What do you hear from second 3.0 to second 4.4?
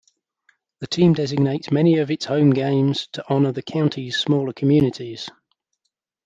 to honor the county's